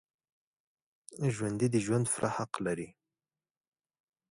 ژوندي 1.33 1.67
د 1.71 1.75
ژوند 1.85 2.05
پوره 2.11 2.29
حق 2.37 2.53
لري 2.65 2.89